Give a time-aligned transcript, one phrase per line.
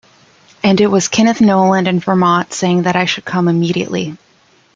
[0.63, 4.17] And it was Kenneth Noland in Vermont saying that I should come immediately.